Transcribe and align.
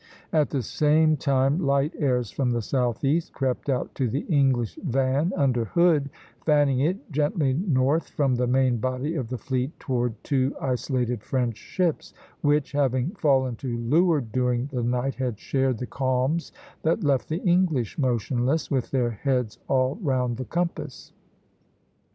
At 0.33 0.49
the 0.49 0.63
same 0.63 1.15
time 1.15 1.59
light 1.59 1.93
airs 1.99 2.31
from 2.31 2.49
the 2.49 2.63
southeast 2.63 3.33
crept 3.33 3.69
out 3.69 3.93
to 3.93 4.09
the 4.09 4.21
English 4.21 4.79
van 4.83 5.31
under 5.37 5.65
Hood, 5.65 6.09
fanning 6.43 6.79
it 6.79 7.11
gently 7.11 7.53
north 7.53 8.09
from 8.09 8.33
the 8.33 8.47
main 8.47 8.77
body 8.77 9.13
of 9.13 9.27
the 9.27 9.37
fleet 9.37 9.79
toward 9.79 10.15
two 10.23 10.55
isolated 10.59 11.21
French 11.21 11.55
ships 11.55 12.15
(i), 12.15 12.21
which, 12.47 12.71
having 12.71 13.11
fallen 13.11 13.55
to 13.57 13.77
leeward 13.77 14.31
during 14.31 14.65
the 14.73 14.81
night, 14.81 15.13
had 15.13 15.37
shared 15.37 15.77
the 15.77 15.85
calms 15.85 16.51
that 16.81 17.03
left 17.03 17.29
the 17.29 17.43
English 17.43 17.99
motionless, 17.99 18.71
with 18.71 18.89
their 18.89 19.11
heads 19.11 19.59
all 19.67 19.99
round 20.01 20.37
the 20.37 20.45
compass. 20.45 21.13